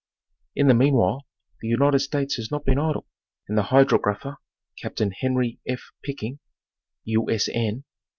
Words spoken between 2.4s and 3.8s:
not been idle, and the